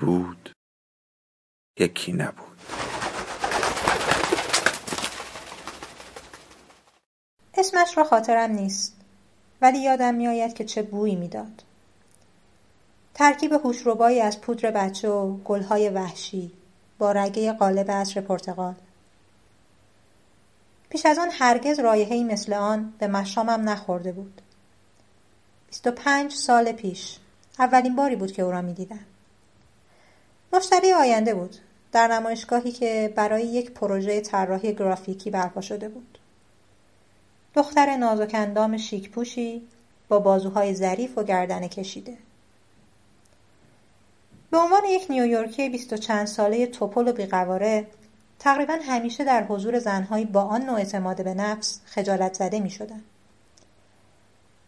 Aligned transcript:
بود 0.00 0.50
یکی 1.78 2.12
نبود. 2.12 2.58
اسمش 7.54 7.98
را 7.98 8.04
خاطرم 8.04 8.50
نیست 8.50 8.96
ولی 9.60 9.78
یادم 9.78 10.14
میآید 10.14 10.54
که 10.54 10.64
چه 10.64 10.82
بویی 10.82 11.16
می‌داد. 11.16 11.62
ترکیب 13.14 13.52
هوشربایی 13.52 14.20
از 14.20 14.40
پودر 14.40 14.70
بچه 14.70 15.08
و 15.08 15.36
گلهای 15.36 15.88
وحشی 15.88 16.52
با 16.98 17.12
رگه 17.12 17.52
قالب 17.52 17.90
عصر 17.90 18.20
پرتقال. 18.20 18.74
پیش 20.90 21.06
از 21.06 21.18
آن 21.18 21.28
هرگز 21.32 21.80
رایحهای 21.80 22.24
مثل 22.24 22.52
آن 22.52 22.92
به 22.98 23.06
مشامم 23.06 23.68
نخورده 23.68 24.12
بود. 24.12 24.40
بیست 25.68 25.86
و 25.86 25.90
پنج 25.90 26.32
سال 26.32 26.72
پیش 26.72 27.18
اولین 27.58 27.96
باری 27.96 28.16
بود 28.16 28.32
که 28.32 28.42
او 28.42 28.50
را 28.50 28.62
می‌دیدم. 28.62 29.04
مشتری 30.52 30.92
آینده 30.92 31.34
بود 31.34 31.56
در 31.92 32.06
نمایشگاهی 32.06 32.72
که 32.72 33.12
برای 33.16 33.42
یک 33.42 33.70
پروژه 33.70 34.20
طراحی 34.20 34.74
گرافیکی 34.74 35.30
برپا 35.30 35.60
شده 35.60 35.88
بود 35.88 36.18
دختر 37.54 37.96
نازک 37.96 38.30
اندام 38.34 38.76
شیک 38.76 39.10
پوشی 39.10 39.68
با 40.08 40.18
بازوهای 40.18 40.74
ظریف 40.74 41.18
و 41.18 41.22
گردن 41.22 41.66
کشیده 41.66 42.16
به 44.50 44.58
عنوان 44.58 44.84
یک 44.84 45.06
نیویورکی 45.10 45.68
بیست 45.68 45.92
و 45.92 45.96
چند 45.96 46.26
ساله 46.26 46.66
توپل 46.66 47.08
و 47.08 47.12
بیقواره 47.12 47.86
تقریبا 48.38 48.78
همیشه 48.82 49.24
در 49.24 49.44
حضور 49.44 49.78
زنهایی 49.78 50.24
با 50.24 50.42
آن 50.42 50.62
نوع 50.62 50.76
اعتماد 50.76 51.24
به 51.24 51.34
نفس 51.34 51.80
خجالت 51.86 52.34
زده 52.34 52.60
می 52.60 52.70
شدن. 52.70 53.02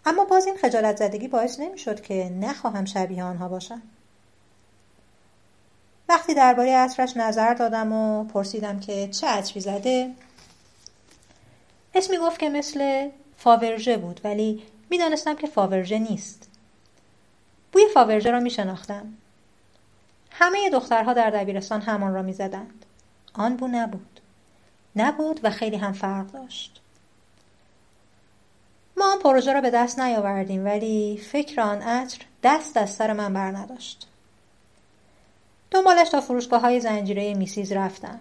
اما 0.07 0.25
باز 0.25 0.47
این 0.47 0.57
خجالت 0.57 0.97
زدگی 0.97 1.29
باعث 1.29 1.61
نمی 1.61 1.79
شد 1.79 2.01
که 2.01 2.31
نخواهم 2.41 2.85
شبیه 2.85 3.25
آنها 3.25 3.49
باشم. 3.49 3.83
وقتی 6.11 6.35
درباره 6.35 6.73
عطرش 6.77 7.17
نظر 7.17 7.55
دادم 7.55 7.93
و 7.93 8.25
پرسیدم 8.25 8.81
که 8.81 9.09
چه 9.09 9.27
عطری 9.27 9.61
زده 9.61 10.11
اسمی 11.95 12.19
گفت 12.19 12.39
که 12.39 12.49
مثل 12.49 13.11
فاورژه 13.37 13.97
بود 13.97 14.21
ولی 14.25 14.63
می‌دانستم 14.91 15.37
که 15.37 15.47
فاورژه 15.47 15.99
نیست. 15.99 16.49
بوی 17.73 17.83
فاورژه 17.95 18.31
را 18.31 18.41
میشناختم. 18.41 19.15
همه 20.31 20.71
دخترها 20.71 21.13
در 21.13 21.31
دبیرستان 21.31 21.81
همان 21.81 22.15
را 22.15 22.23
می‌زدند. 22.23 22.85
آن 23.35 23.57
بو 23.57 23.69
نبود. 23.69 24.21
نبود 24.97 25.41
و 25.43 25.51
خیلی 25.51 25.77
هم 25.77 25.93
فرق 25.93 26.27
داشت. 26.27 26.81
ما 28.97 29.13
آن 29.13 29.19
پروژه 29.19 29.53
را 29.53 29.61
به 29.61 29.71
دست 29.71 29.99
نیاوردیم 30.01 30.65
ولی 30.65 31.23
فکر 31.33 31.61
آن 31.61 31.83
عطر 31.83 32.25
دست 32.43 32.77
از 32.77 32.91
سر 32.91 33.13
من 33.13 33.33
بر 33.33 33.51
نداشت. 33.51 34.10
دنبالش 35.71 36.09
تا 36.09 36.21
فروشگاه 36.21 36.61
های 36.61 36.81
زنجیره‌ای 36.81 37.35
Macy's 37.35 37.73
رفتم. 37.73 38.21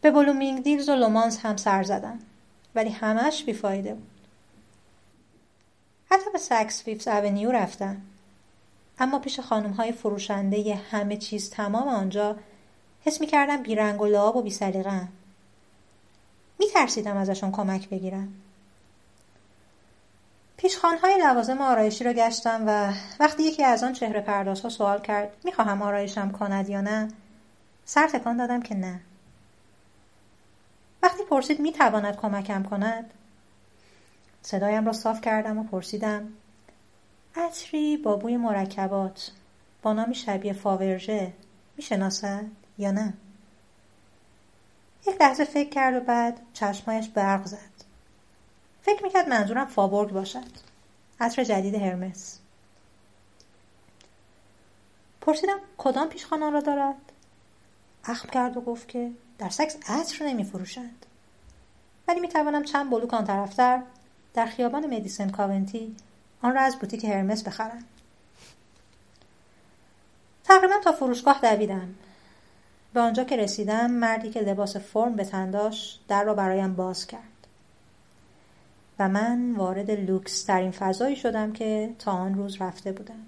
به 0.00 0.10
Bloomingdale's 0.10 0.88
و 0.88 0.94
Loehmann's 0.94 1.38
هم 1.38 1.56
سر 1.56 1.82
زدم 1.82 2.18
ولی 2.74 2.90
همش 2.90 3.44
بیفایده 3.44 3.94
بود. 3.94 4.10
حتی 6.10 6.30
به 6.32 6.38
Saks 6.38 6.82
Fifth 6.82 7.08
Avenue 7.08 7.52
رفتم. 7.52 8.02
اما 8.98 9.18
پیش 9.18 9.40
خانم 9.40 9.70
های 9.70 9.92
فروشنده 9.92 10.74
همه 10.74 11.16
چیز 11.16 11.50
تمام 11.50 11.88
آنجا 11.88 12.36
حس 13.04 13.20
می 13.20 13.26
کردم 13.26 13.62
بیرنگ 13.62 14.00
و 14.00 14.06
لعاب 14.06 14.36
و. 14.36 15.08
می 16.58 16.66
ترسیدم 16.66 17.16
ازشون 17.16 17.52
کمک 17.52 17.88
بگیرم. 17.88 18.32
پیشخانهای 20.58 21.18
لوازم 21.18 21.60
آرایشی 21.60 22.04
را 22.04 22.12
گشتم 22.12 22.64
و 22.66 22.92
وقتی 23.20 23.42
یکی 23.42 23.64
از 23.64 23.84
آن 23.84 23.92
چهره 23.92 24.20
پردازها 24.20 24.68
سوال 24.68 25.00
کرد 25.00 25.36
می‌خواهم 25.44 25.82
آرایشم 25.82 26.30
کند 26.30 26.68
یا 26.68 26.80
نه؟ 26.80 27.08
سر 27.84 28.08
تکان 28.08 28.36
دادم 28.36 28.62
که 28.62 28.74
نه. 28.74 29.00
وقتی 31.02 31.24
پرسید 31.24 31.60
می‌تواند 31.60 32.16
کمکم 32.16 32.62
کند؟ 32.62 33.10
صدایم 34.42 34.86
را 34.86 34.92
صاف 34.92 35.20
کردم 35.20 35.58
و 35.58 35.64
پرسیدم 35.64 36.28
عطری 37.36 37.96
با 37.96 38.16
بوی 38.16 38.36
مرکبات 38.36 39.30
با 39.82 39.92
نامی 39.92 40.14
شبیه 40.14 40.52
فاورژه 40.52 41.32
می‌شناسد 41.76 42.44
یا 42.78 42.90
نه؟ 42.90 43.14
یک 45.06 45.20
لحظه 45.20 45.44
فکر 45.44 45.68
کرد 45.68 45.94
و 45.94 46.00
بعد 46.00 46.40
چشمایش 46.52 47.08
برق 47.08 47.44
زد. 47.44 47.77
فکر 48.82 49.02
می‌کرد 49.02 49.28
منظورم 49.28 49.66
فابورگ 49.66 50.10
باشد. 50.10 50.68
عطر 51.20 51.44
جدید 51.44 51.74
هرمس. 51.74 52.38
پرسیدم 55.20 55.58
کدام 55.78 56.08
پیشخانه 56.08 56.50
را 56.50 56.60
دارد؟ 56.60 57.12
اخم 58.04 58.28
کرد 58.28 58.56
و 58.56 58.60
گفت 58.60 58.88
که 58.88 59.10
در 59.38 59.48
سکس 59.48 59.76
عطر 59.88 60.24
نمیفروشند. 60.24 61.06
ولی 62.08 62.20
می‌توانم 62.20 62.64
چند 62.64 62.90
بلوک 62.90 63.14
آن 63.14 63.24
طرفتر 63.24 63.82
در 64.34 64.46
خیابان 64.46 64.94
مدیسن 64.94 65.30
کاونتی 65.30 65.96
آن 66.42 66.54
را 66.54 66.60
از 66.60 66.76
بوتیک 66.76 67.04
هرمس 67.04 67.42
بخرم. 67.42 67.84
تقریبا 70.44 70.74
تا 70.84 70.92
فروشگاه 70.92 71.40
دویدم. 71.40 71.94
به 72.92 73.00
آنجا 73.00 73.24
که 73.24 73.36
رسیدم 73.36 73.90
مردی 73.90 74.30
که 74.30 74.40
لباس 74.40 74.76
فرم 74.76 75.16
به 75.16 75.24
تنداش 75.24 75.98
در 76.08 76.24
را 76.24 76.34
برایم 76.34 76.74
باز 76.74 77.06
کرد. 77.06 77.37
و 78.98 79.08
من 79.08 79.52
وارد 79.52 79.90
لوکس 79.90 80.44
ترین 80.44 80.70
فضایی 80.70 81.16
شدم 81.16 81.52
که 81.52 81.94
تا 81.98 82.12
آن 82.12 82.34
روز 82.34 82.60
رفته 82.60 82.92
بودم. 82.92 83.26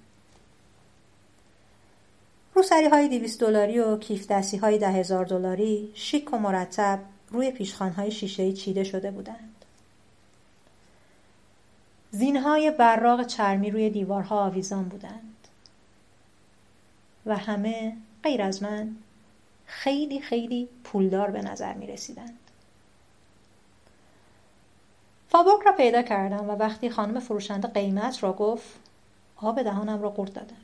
روسری 2.54 2.88
های 2.88 3.08
دیویست 3.08 3.41
دلاری 3.41 3.78
و 3.78 3.97
کیف 3.97 4.26
دستی 4.26 4.56
های 4.56 4.78
ده 4.78 4.91
هزار 4.91 5.25
دلاری 5.25 5.91
شیک 5.94 6.34
و 6.34 6.38
مرتب 6.38 6.98
روی 7.30 7.50
پیشخان 7.50 7.91
های 7.91 8.10
شیشه 8.10 8.53
چیده 8.53 8.84
شده 8.84 9.10
بودند. 9.10 9.64
زینهای 12.10 12.70
براغ 12.70 13.26
چرمی 13.26 13.70
روی 13.70 13.91
دیوارها 13.91 14.44
آویزان 14.44 14.84
بودند 14.84 15.36
و 17.26 17.36
همه 17.36 17.97
غیر 18.22 18.42
از 18.42 18.62
من 18.62 18.97
خیلی 19.66 20.20
خیلی 20.20 20.69
پولدار 20.84 21.30
به 21.30 21.42
نظر 21.42 21.75
می 21.75 21.86
رسیدند. 21.86 22.49
فابوک 25.30 25.62
را 25.66 25.72
پیدا 25.72 26.02
کردم 26.02 26.50
و 26.50 26.52
وقتی 26.52 26.91
خانم 26.91 27.20
فروشنده 27.20 27.68
قیمت 27.68 28.22
را 28.22 28.32
گفت 28.32 28.78
آب 29.36 29.62
دهانم 29.62 30.02
را 30.02 30.10
قورت 30.10 30.34
دادم 30.34 30.56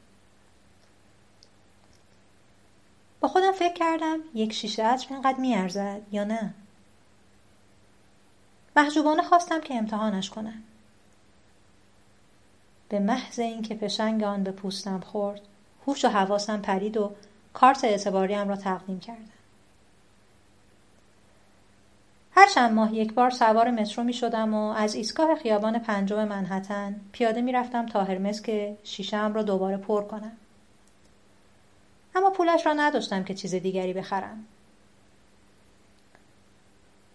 با 3.20 3.28
خودم 3.28 3.52
فکر 3.52 3.74
کردم 3.74 4.18
یک 4.34 4.52
شیشه 4.52 4.82
عطر 4.82 5.06
اینقدر 5.10 5.38
میارزد 5.38 6.00
یا 6.12 6.24
نه؟ 6.24 6.54
محجوبانه 8.76 9.22
خواستم 9.22 9.60
که 9.60 9.74
امتحانش 9.74 10.30
کنم. 10.30 10.62
به 12.88 12.98
محض 12.98 13.38
اینکه 13.38 13.74
پشنگ 13.74 14.22
آن 14.22 14.42
به 14.42 14.50
پوستم 14.50 15.00
خورد 15.00 15.40
هوش 15.86 16.04
و 16.04 16.08
حواسم 16.08 16.60
پرید 16.60 16.96
و 16.96 17.12
کارت 17.54 17.84
اعتباریم 17.84 18.48
را 18.48 18.56
تقدیم 18.56 19.00
کردم. 19.00 19.35
هر 22.38 22.46
چند 22.46 22.72
ماه 22.72 22.94
یک 22.94 23.14
بار 23.14 23.30
سوار 23.30 23.70
مترو 23.70 24.04
می 24.04 24.12
شدم 24.12 24.54
و 24.54 24.70
از 24.70 24.94
ایستگاه 24.94 25.34
خیابان 25.34 25.78
پنجم 25.78 26.24
منحتن 26.24 27.00
پیاده 27.12 27.40
می 27.40 27.52
رفتم 27.52 27.86
تا 27.86 28.04
هرمس 28.04 28.42
که 28.42 28.76
شیشم 28.84 29.32
را 29.34 29.42
دوباره 29.42 29.76
پر 29.76 30.04
کنم. 30.04 30.32
اما 32.14 32.30
پولش 32.30 32.66
را 32.66 32.72
نداشتم 32.72 33.24
که 33.24 33.34
چیز 33.34 33.54
دیگری 33.54 33.92
بخرم. 33.92 34.44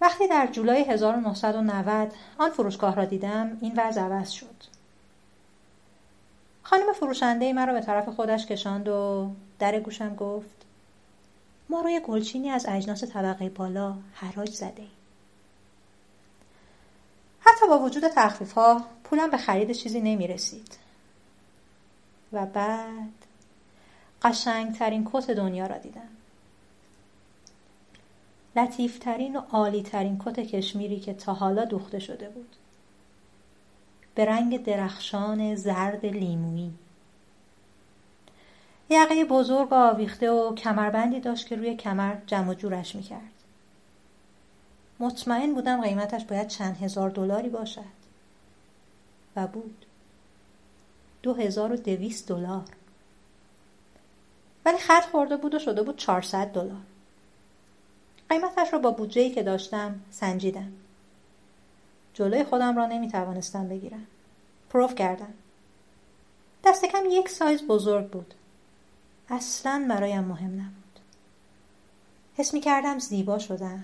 وقتی 0.01 0.27
در 0.27 0.47
جولای 0.47 0.83
1990 0.83 2.13
آن 2.37 2.49
فروشگاه 2.49 2.95
را 2.95 3.05
دیدم 3.05 3.57
این 3.61 3.73
وضع 3.77 4.01
عوض 4.01 4.29
شد. 4.29 4.63
خانم 6.63 6.93
فروشنده 6.93 7.53
مرا 7.53 7.73
به 7.73 7.81
طرف 7.81 8.09
خودش 8.09 8.45
کشاند 8.45 8.87
و 8.87 9.31
در 9.59 9.79
گوشم 9.79 10.15
گفت 10.15 10.65
ما 11.69 11.81
روی 11.81 11.99
گلچینی 11.99 12.49
از 12.49 12.65
اجناس 12.69 13.03
طبقه 13.03 13.49
بالا 13.49 13.95
حراج 14.13 14.49
زده 14.49 15.00
حتی 17.61 17.69
با 17.69 17.79
وجود 17.79 18.07
تخفیف 18.07 18.51
ها 18.51 18.85
پولم 19.03 19.29
به 19.29 19.37
خرید 19.37 19.71
چیزی 19.71 20.01
نمی 20.01 20.27
رسید 20.27 20.77
و 22.33 22.45
بعد 22.45 23.25
قشنگترین 24.21 25.09
کت 25.13 25.31
دنیا 25.31 25.67
را 25.67 25.77
دیدم. 25.77 26.09
لطیفترین 28.55 29.35
و 29.35 29.41
عالیترین 29.51 30.21
کت 30.25 30.39
کشمیری 30.39 30.99
که 30.99 31.13
تا 31.13 31.33
حالا 31.33 31.65
دوخته 31.65 31.99
شده 31.99 32.29
بود. 32.29 32.55
به 34.15 34.25
رنگ 34.25 34.63
درخشان 34.63 35.55
زرد 35.55 36.05
لیمویی. 36.05 36.73
یقه 38.89 39.25
بزرگ 39.25 39.73
آویخته 39.73 40.31
و 40.31 40.55
کمربندی 40.55 41.19
داشت 41.19 41.47
که 41.47 41.55
روی 41.55 41.75
کمر 41.75 42.15
جمع 42.25 42.53
جورش 42.53 42.95
می‌کرد. 42.95 43.40
مطمئن 45.01 45.53
بودم 45.53 45.81
قیمتش 45.81 46.25
باید 46.25 46.47
چند 46.47 46.77
هزار 46.77 47.09
دلاری 47.09 47.49
باشد. 47.49 48.01
و 49.35 49.47
بود. 49.47 49.85
دو 51.23 51.33
هزار 51.33 51.71
و 51.71 51.75
دویست 51.75 52.27
دلار. 52.27 52.63
ولی 54.65 54.77
خط 54.77 55.05
خورده 55.05 55.37
بود 55.37 55.55
و 55.55 55.59
شده 55.59 55.83
بود 55.83 55.97
چهارصد 55.97 56.47
دلار. 56.47 56.81
قیمتش 58.29 58.73
را 58.73 58.79
با 58.79 58.91
بودجهای 58.91 59.31
که 59.31 59.43
داشتم 59.43 59.99
سنجیدم. 60.11 60.71
جلوی 62.13 62.43
خودم 62.43 62.77
را 62.77 62.85
نمی 62.85 63.07
توانستم 63.07 63.69
بگیرم. 63.69 64.07
پروف 64.69 64.95
کردم. 64.95 65.33
دست 66.65 66.85
کم 66.85 67.03
یک 67.11 67.29
سایز 67.29 67.63
بزرگ 67.63 68.09
بود. 68.09 68.33
اصلا 69.29 69.85
برایم 69.89 70.23
مهم 70.23 70.53
نبود. 70.53 70.99
حس 72.37 72.53
می 72.53 72.61
کردم 72.61 72.99
زیبا 72.99 73.39
شدم. 73.39 73.83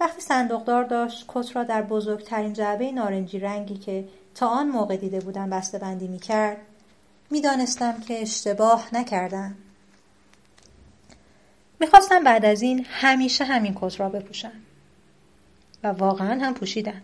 وقتی 0.00 0.20
صندوقدار 0.20 0.84
داشت 0.84 1.24
کت 1.28 1.56
را 1.56 1.64
در 1.64 1.82
بزرگترین 1.82 2.52
جعبه 2.52 2.92
نارنجی 2.92 3.38
رنگی 3.38 3.78
که 3.78 4.08
تا 4.34 4.48
آن 4.48 4.68
موقع 4.68 4.96
دیده 4.96 5.20
بودم 5.20 5.50
بسته 5.50 5.78
بندی 5.78 6.08
می 6.08 6.18
کرد 6.18 6.56
می 7.30 7.40
دانستم 7.40 8.00
که 8.00 8.22
اشتباه 8.22 8.88
نکردم. 8.92 9.54
می‌خواستم 11.80 12.24
بعد 12.24 12.44
از 12.44 12.62
این 12.62 12.86
همیشه 12.88 13.44
همین 13.44 13.78
کت 13.80 14.00
را 14.00 14.08
بپوشم. 14.08 14.52
و 15.82 15.88
واقعا 15.88 16.44
هم 16.44 16.54
پوشیدم. 16.54 17.02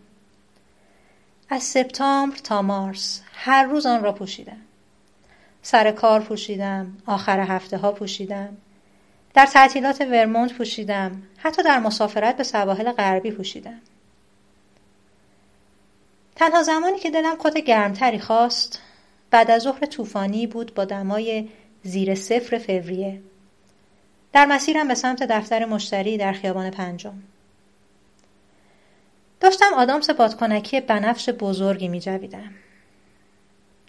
از 1.49 1.62
سپتامبر 1.62 2.37
تا 2.37 2.62
مارس 2.62 3.23
هر 3.33 3.65
روز 3.65 3.87
آن 3.87 4.03
را 4.03 4.12
پوشیدم. 4.12 4.61
سر 5.62 5.91
کار 5.91 6.21
پوشیدم 6.21 6.97
آخر 7.06 7.41
هفته 7.41 7.79
ها 7.79 7.93
پوشیدم. 7.93 8.56
در 9.34 9.46
تعطیلات 9.46 10.00
ورمونت 10.00 10.52
پوشیدم 10.52 11.23
حتی 11.37 11.62
در 11.62 11.79
مسافرت 11.79 12.37
به 12.37 12.43
سواحل 12.43 12.93
غربی 12.93 13.31
پوشیدم 13.31 13.81
تنها 16.37 16.62
زمانی 16.62 16.99
که 16.99 17.11
دلم 17.11 17.37
کت 17.38 17.58
گرمتری 17.58 18.19
خواست 18.19 18.81
بعد 19.31 19.50
از 19.50 19.62
ظهر 19.62 19.87
طوفانی 19.87 20.46
بود 20.46 20.75
با 20.75 20.84
دمای 20.84 21.49
زیر 21.82 22.14
صفر 22.14 22.58
فوریه 22.58 23.23
در 24.32 24.46
مسیرم 24.46 24.88
به 24.88 24.94
سمت 24.94 25.23
دفتر 25.23 25.64
مشتری 25.64 26.19
در 26.19 26.32
خیابان 26.32 26.70
پنجم 26.70 27.14
داشتم 29.40 29.75
آدامس 29.76 30.11
بادکنکی 30.11 30.81
بنفش 30.81 31.28
بزرگی 31.31 31.88
می 31.88 32.00
جویدم. 32.00 32.50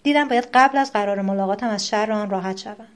دیدم 0.02 0.28
باید 0.28 0.48
قبل 0.54 0.78
از 0.78 0.92
قرار 0.92 1.22
ملاقاتم 1.22 1.68
از 1.68 1.88
شر 1.88 2.12
آن 2.12 2.30
راحت 2.30 2.56
شوم. 2.56 2.86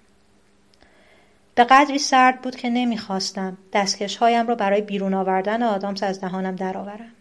به 1.58 1.64
قدری 1.64 1.98
سرد 1.98 2.40
بود 2.42 2.56
که 2.56 2.70
نمی‌خواستم 2.70 3.58
دستکش 3.72 4.16
هایم 4.16 4.46
را 4.46 4.54
برای 4.54 4.80
بیرون 4.80 5.14
آوردن 5.14 5.62
آدامس 5.62 6.02
از 6.02 6.20
دهانم 6.20 6.56
درآورم. 6.56 7.12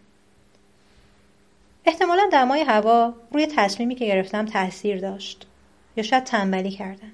احتمالا 1.85 2.29
دمای 2.31 2.61
هوا 2.61 3.13
روی 3.31 3.47
تصمیمی 3.47 3.95
که 3.95 4.05
گرفتم 4.05 4.45
تاثیر 4.45 4.99
داشت 4.99 5.47
یا 5.95 6.03
شاید 6.03 6.23
تنبلی 6.23 6.71
کردم. 6.71 7.11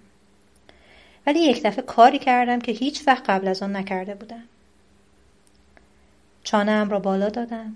ولی 1.28 1.40
یک 1.40 1.64
دفعه 1.64 1.82
کاری 1.82 2.20
کردم 2.20 2.60
که 2.60 2.72
هیچ 2.72 3.08
وقت 3.08 3.30
قبل 3.30 3.48
از 3.48 3.64
آن 3.64 3.76
نکرده 3.76 4.16
بودم. 4.16 4.44
چانه 6.44 6.84
را 6.84 7.00
بالا 7.00 7.30
دادم. 7.30 7.76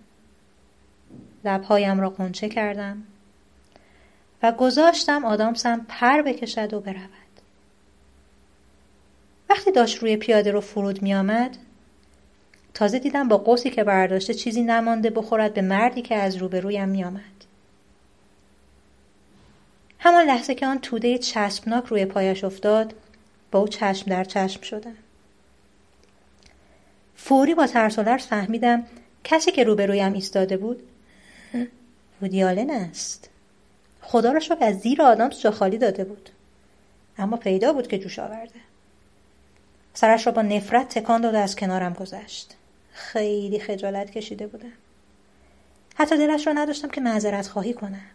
لبهایم 1.45 1.99
را 1.99 2.09
قنچه 2.09 2.49
کردم 2.49 3.03
و 4.43 4.51
گذاشتم 4.51 5.25
آدامسم 5.25 5.85
پر 5.89 6.21
بکشد 6.21 6.73
و 6.73 6.79
برود. 6.79 7.26
وقتی 9.49 9.71
داشت 9.71 9.97
روی 9.97 10.17
پیاده 10.17 10.51
رو 10.51 10.61
فرود 10.61 11.01
می 11.01 11.13
آمد 11.13 11.57
تازه 12.73 12.99
دیدم 12.99 13.27
با 13.27 13.37
قوسی 13.37 13.69
که 13.69 13.83
برداشته 13.83 14.33
چیزی 14.33 14.61
نمانده 14.61 15.09
بخورد 15.09 15.53
به 15.53 15.61
مردی 15.61 16.01
که 16.01 16.15
از 16.15 16.35
روبرویم 16.35 16.89
می 16.89 17.03
آمد. 17.03 17.21
همان 19.99 20.25
لحظه 20.25 20.55
که 20.55 20.67
آن 20.67 20.79
توده 20.79 21.17
چسبناک 21.17 21.85
روی 21.85 22.05
پایش 22.05 22.43
افتاد 22.43 22.93
با 23.51 23.59
او 23.59 23.67
چشم 23.67 24.05
در 24.11 24.23
چشم 24.23 24.61
شدم. 24.61 24.95
فوری 27.15 27.55
با 27.55 27.67
ترس 27.67 27.99
و 27.99 28.01
لرز 28.01 28.25
فهمیدم 28.25 28.83
کسی 29.23 29.51
که 29.51 29.63
روبرویم 29.63 30.13
ایستاده 30.13 30.57
بود 30.57 30.83
وودیالن 32.21 32.69
است. 32.69 33.29
خدا 34.01 34.31
را 34.31 34.39
شکر 34.39 34.63
از 34.63 34.79
زیر 34.79 35.01
آدامس 35.01 35.39
جا 35.39 35.51
خالی 35.51 35.77
داده 35.77 36.03
بود. 36.03 36.29
اما 37.17 37.37
پیدا 37.37 37.73
بود 37.73 37.87
که 37.87 37.99
جوش 37.99 38.19
آورده. 38.19 38.59
سرش 39.97 40.27
را 40.27 40.33
با 40.33 40.41
نفرت 40.41 40.89
تکان 40.89 41.21
داد 41.21 41.33
و 41.33 41.37
از 41.37 41.55
کنارم 41.55 41.93
گذشت. 41.93 42.55
خیلی 42.91 43.59
خجالت 43.59 44.11
کشیده 44.11 44.47
بودم. 44.47 44.71
حتی 45.95 46.17
دلش 46.17 46.47
را 46.47 46.53
نداشتم 46.53 46.89
که 46.89 47.01
معذرت 47.01 47.47
خواهی 47.47 47.73
کنم. 47.73 48.05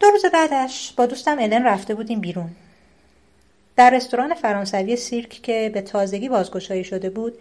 دو 0.00 0.06
روز 0.06 0.24
بعدش 0.32 0.92
با 0.92 1.06
دوستم 1.06 1.38
الن 1.38 1.64
رفته 1.64 1.94
بودیم 1.94 2.20
بیرون. 2.20 2.50
در 3.76 3.90
رستوران 3.90 4.34
فرانسوی 4.34 4.96
سیرک 4.96 5.28
که 5.28 5.70
به 5.74 5.80
تازگی 5.80 6.28
بازگشایی 6.28 6.84
شده 6.84 7.10
بود 7.10 7.34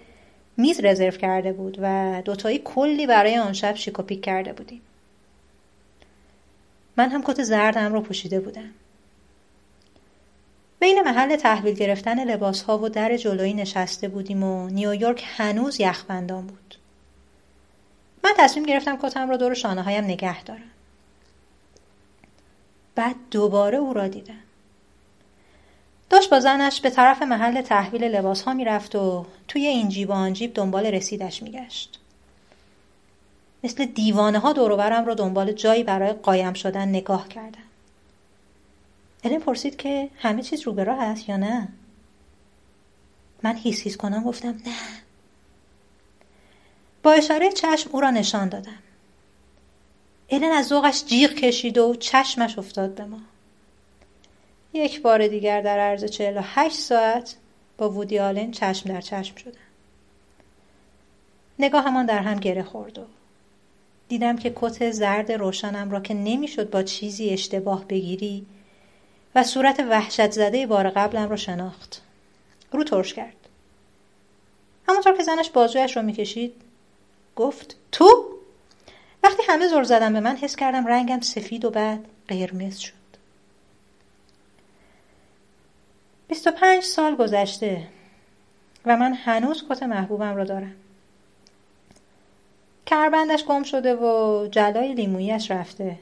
میز 0.57 0.79
رزرو 0.85 1.11
کرده 1.11 1.53
بود 1.53 1.77
و 1.81 2.21
دوتایی 2.25 2.61
کلی 2.65 3.07
برای 3.07 3.37
آن 3.37 3.53
شب 3.53 3.75
شیک 3.75 4.21
کرده 4.21 4.53
بودیم. 4.53 4.81
من 6.97 7.09
هم 7.09 7.23
کت 7.23 7.43
زردم 7.43 7.93
رو 7.93 8.01
پوشیده 8.01 8.39
بودم. 8.39 8.69
بین 10.85 11.01
محل 11.01 11.35
تحویل 11.35 11.75
گرفتن 11.75 12.23
لباس 12.23 12.61
ها 12.61 12.77
و 12.77 12.89
در 12.89 13.17
جلویی 13.17 13.53
نشسته 13.53 14.07
بودیم 14.07 14.43
و 14.43 14.69
نیویورک 14.69 15.23
هنوز 15.37 15.79
یخبندان 15.79 16.47
بود. 16.47 16.75
من 18.23 18.33
تصمیم 18.37 18.65
گرفتم 18.65 18.97
کتم 18.97 19.29
را 19.29 19.37
دور 19.37 19.53
شانه 19.53 19.81
هایم 19.81 20.03
نگه 20.03 20.43
دارم. 20.43 20.71
بعد 22.95 23.15
دوباره 23.31 23.77
او 23.77 23.93
را 23.93 24.07
دیدم. 24.07 24.43
داشت 26.09 26.29
با 26.29 26.39
زنش 26.39 26.81
به 26.81 26.89
طرف 26.89 27.21
محل 27.21 27.61
تحویل 27.61 28.03
لباس 28.03 28.41
ها 28.41 28.53
می‌رفت 28.53 28.95
و 28.95 29.25
توی 29.47 29.65
این 29.65 29.89
جیب 29.89 30.09
و 30.09 30.13
آن 30.13 30.33
جیب 30.33 30.53
دنبال 30.53 30.85
رسیدش 30.85 31.43
میگشت. 31.43 31.99
مثل 33.63 33.85
دیوانه 33.85 34.39
ها 34.39 34.53
دوروبرم 34.53 35.05
رو 35.05 35.15
دنبال 35.15 35.51
جایی 35.51 35.83
برای 35.83 36.13
قایم 36.13 36.53
شدن 36.53 36.87
نگاه 36.87 37.27
کردم. 37.27 37.64
الین 39.25 39.39
پرسید 39.39 39.75
که 39.75 40.09
همه 40.17 40.41
چیز 40.41 40.61
رو 40.61 40.73
به 40.73 40.83
راه 40.83 41.01
است 41.03 41.29
یا 41.29 41.37
نه؟ 41.37 41.67
من 43.43 43.55
هیس 43.55 43.81
هیس 43.81 43.97
کنم 43.97 44.23
گفتم 44.23 44.49
نه. 44.49 44.75
با 47.03 47.11
اشاره 47.11 47.51
چشم 47.51 47.89
او 47.93 48.01
را 48.01 48.09
نشان 48.11 48.49
دادم. 48.49 48.79
الن 50.29 50.51
از 50.51 50.67
ذوقش 50.67 51.03
جیغ 51.05 51.33
کشید 51.33 51.77
و 51.77 51.95
چشمش 51.95 52.57
افتاد 52.57 52.95
به 52.95 53.05
ما. 53.05 53.19
یک 54.73 55.01
بار 55.01 55.27
دیگر 55.27 55.61
در 55.61 55.79
عرض 55.79 56.05
48 56.05 56.75
ساعت 56.75 57.35
با 57.77 57.89
وودی 57.89 58.19
آلن 58.19 58.51
چشم 58.51 58.89
در 58.89 59.01
چشم 59.01 59.35
شدم. 59.35 59.51
همان 61.79 62.05
در 62.05 62.19
هم 62.19 62.39
گره 62.39 62.63
خورد 62.63 62.97
و 62.97 63.05
دیدم 64.07 64.37
که 64.37 64.53
کت 64.55 64.91
زرد 64.91 65.31
روشنم 65.31 65.91
را 65.91 65.99
که 65.99 66.13
نمی‌شد 66.13 66.69
با 66.69 66.83
چیزی 66.83 67.29
اشتباه 67.29 67.85
بگیری 67.85 68.45
و 69.35 69.43
صورت 69.43 69.79
وحشت 69.79 70.31
زده 70.31 70.67
بار 70.67 70.89
قبلم 70.89 71.29
را 71.29 71.35
شناخت. 71.35 72.01
رو 72.71 72.83
ترش 72.83 73.13
کرد. 73.13 73.35
همونطور 74.87 75.17
که 75.17 75.23
زنش 75.23 75.49
بازویش 75.49 75.97
را 75.97 76.03
می‌کشید 76.03 76.53
گفت 77.35 77.75
تو؟ 77.91 78.25
وقتی 79.23 79.43
همه 79.47 79.67
زور 79.67 79.83
زدم 79.83 80.13
به 80.13 80.19
من 80.19 80.35
حس 80.35 80.55
کردم 80.55 80.87
رنگم 80.87 81.21
سفید 81.21 81.65
و 81.65 81.69
بعد 81.69 82.05
قرمز 82.27 82.77
شد. 82.77 82.93
25 86.27 86.83
سال 86.83 87.15
گذشته 87.15 87.87
و 88.85 88.97
من 88.97 89.13
هنوز 89.13 89.65
کت 89.69 89.83
محبوبم 89.83 90.35
را 90.35 90.43
دارم. 90.43 90.75
کربندش 92.85 93.45
گم 93.45 93.63
شده 93.63 93.95
و 93.95 94.47
جلای 94.51 94.93
لیمویش 94.93 95.51
رفته. 95.51 95.97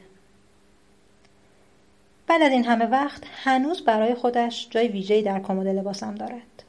بعد 2.34 2.42
از 2.42 2.52
این 2.52 2.66
همه 2.66 2.86
وقت 2.86 3.24
هنوز 3.44 3.86
برای 3.86 4.16
خودش 4.16 4.68
جای 4.70 4.88
ویژه‌ای 4.88 5.22
در 5.22 5.40
کمد 5.40 5.68
لباسم 5.68 6.16
دارد. 6.16 6.63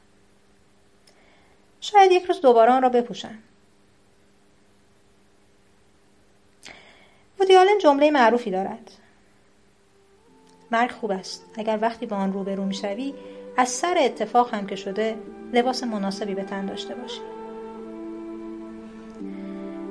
شاید 1.81 2.11
یک 2.11 2.23
روز 2.23 2.41
دوباره 2.41 2.71
آن 2.71 2.81
را 2.81 2.89
بپوشم. 2.89 3.37
بودیالن 7.37 7.77
جمله 7.81 8.11
معروفی 8.11 8.51
دارد. 8.51 8.91
مرگ 10.71 10.91
خوب 10.91 11.11
است. 11.11 11.45
اگر 11.57 11.79
وقتی 11.81 12.05
با 12.05 12.15
آن 12.15 12.33
روبرو 12.33 12.65
می‌شوی 12.65 13.13
از 13.57 13.69
سر 13.69 13.97
اتفاق 13.99 14.53
هم 14.53 14.67
که 14.67 14.75
شده 14.75 15.17
لباس 15.53 15.83
مناسبی 15.83 16.35
به 16.35 16.43
تن 16.43 16.65
داشته 16.65 16.95
باشی. 16.95 17.21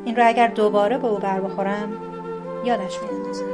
این 0.04 0.16
را 0.16 0.26
اگر 0.26 0.48
دوباره 0.48 0.98
به 0.98 1.06
او 1.06 1.18
بر 1.18 1.40
بخورم 1.40 1.92
یادش 2.64 2.98
میاندازم. 3.02 3.53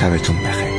شبتون 0.00 0.36
بخیر. 0.36 0.69